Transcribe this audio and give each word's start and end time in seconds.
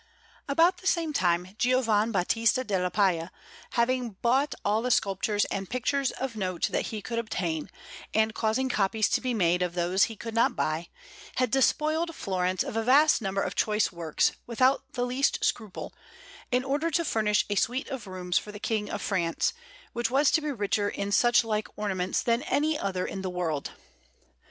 About 0.47 0.77
the 0.77 0.87
same 0.87 1.13
time 1.13 1.53
Giovan 1.59 2.11
Battista 2.11 2.63
della 2.63 2.89
Palla, 2.89 3.29
having 3.73 4.13
bought 4.23 4.55
all 4.65 4.81
the 4.81 4.89
sculptures 4.89 5.45
and 5.51 5.69
pictures 5.69 6.09
of 6.09 6.35
note 6.35 6.69
that 6.71 6.87
he 6.87 7.03
could 7.03 7.19
obtain, 7.19 7.69
and 8.11 8.33
causing 8.33 8.67
copies 8.67 9.07
to 9.09 9.21
be 9.21 9.35
made 9.35 9.61
of 9.61 9.75
those 9.75 10.01
that 10.01 10.07
he 10.07 10.15
could 10.15 10.33
not 10.33 10.55
buy, 10.55 10.87
had 11.35 11.51
despoiled 11.51 12.15
Florence 12.15 12.63
of 12.63 12.75
a 12.75 12.81
vast 12.81 13.21
number 13.21 13.43
of 13.43 13.53
choice 13.53 13.91
works, 13.91 14.31
without 14.47 14.91
the 14.93 15.05
least 15.05 15.45
scruple, 15.45 15.93
in 16.51 16.63
order 16.63 16.89
to 16.89 17.05
furnish 17.05 17.45
a 17.47 17.53
suite 17.53 17.89
of 17.89 18.07
rooms 18.07 18.39
for 18.39 18.51
the 18.51 18.57
King 18.59 18.89
of 18.89 19.03
France, 19.03 19.53
which 19.93 20.09
was 20.09 20.31
to 20.31 20.41
be 20.41 20.51
richer 20.51 20.89
in 20.89 21.11
suchlike 21.11 21.67
ornaments 21.75 22.23
than 22.23 22.41
any 22.49 22.75
other 22.75 23.05
in 23.05 23.21
the 23.21 23.29
world. 23.29 23.73